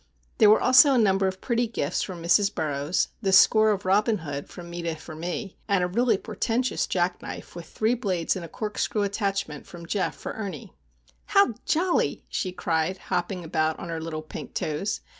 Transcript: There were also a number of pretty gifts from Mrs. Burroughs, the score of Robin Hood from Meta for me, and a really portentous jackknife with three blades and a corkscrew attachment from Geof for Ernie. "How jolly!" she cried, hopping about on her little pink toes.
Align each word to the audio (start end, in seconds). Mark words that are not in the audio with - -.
There 0.39 0.49
were 0.49 0.59
also 0.63 0.95
a 0.95 0.97
number 0.97 1.27
of 1.27 1.41
pretty 1.41 1.67
gifts 1.67 2.01
from 2.01 2.23
Mrs. 2.23 2.55
Burroughs, 2.55 3.09
the 3.21 3.31
score 3.31 3.69
of 3.69 3.85
Robin 3.85 4.17
Hood 4.17 4.49
from 4.49 4.67
Meta 4.67 4.95
for 4.95 5.13
me, 5.15 5.57
and 5.67 5.83
a 5.83 5.87
really 5.87 6.17
portentous 6.17 6.87
jackknife 6.87 7.55
with 7.55 7.67
three 7.67 7.93
blades 7.93 8.35
and 8.35 8.43
a 8.43 8.47
corkscrew 8.49 9.03
attachment 9.03 9.67
from 9.67 9.85
Geof 9.85 10.15
for 10.15 10.31
Ernie. 10.31 10.73
"How 11.27 11.53
jolly!" 11.67 12.23
she 12.29 12.51
cried, 12.51 12.97
hopping 12.97 13.43
about 13.43 13.77
on 13.77 13.89
her 13.89 14.01
little 14.01 14.23
pink 14.23 14.55
toes. 14.55 15.01